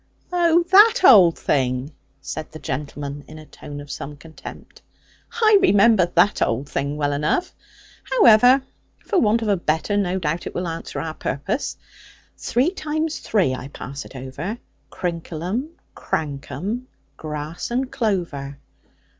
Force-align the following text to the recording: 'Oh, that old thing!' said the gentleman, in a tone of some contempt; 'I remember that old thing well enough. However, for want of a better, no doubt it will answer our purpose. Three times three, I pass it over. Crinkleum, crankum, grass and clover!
'Oh, 0.33 0.63
that 0.71 1.01
old 1.03 1.37
thing!' 1.37 1.91
said 2.21 2.51
the 2.51 2.57
gentleman, 2.57 3.23
in 3.27 3.37
a 3.37 3.45
tone 3.45 3.79
of 3.79 3.91
some 3.91 4.17
contempt; 4.17 4.81
'I 5.33 5.59
remember 5.61 6.07
that 6.07 6.41
old 6.41 6.67
thing 6.67 6.97
well 6.97 7.13
enough. 7.13 7.53
However, 8.09 8.63
for 8.97 9.19
want 9.19 9.43
of 9.43 9.47
a 9.47 9.55
better, 9.55 9.95
no 9.97 10.17
doubt 10.17 10.47
it 10.47 10.55
will 10.55 10.67
answer 10.67 10.99
our 10.99 11.13
purpose. 11.13 11.77
Three 12.35 12.71
times 12.71 13.19
three, 13.19 13.53
I 13.53 13.67
pass 13.67 14.03
it 14.03 14.15
over. 14.15 14.57
Crinkleum, 14.89 15.69
crankum, 15.93 16.87
grass 17.15 17.69
and 17.69 17.91
clover! 17.91 18.57